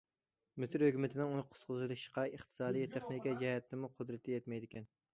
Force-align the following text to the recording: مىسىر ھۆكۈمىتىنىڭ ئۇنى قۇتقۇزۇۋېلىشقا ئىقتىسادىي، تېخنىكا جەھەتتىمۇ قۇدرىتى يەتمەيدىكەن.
مىسىر 0.63 0.83
ھۆكۈمىتىنىڭ 0.85 1.35
ئۇنى 1.35 1.43
قۇتقۇزۇۋېلىشقا 1.51 2.25
ئىقتىسادىي، 2.31 2.91
تېخنىكا 2.97 3.37
جەھەتتىمۇ 3.45 3.95
قۇدرىتى 4.01 4.39
يەتمەيدىكەن. 4.39 4.95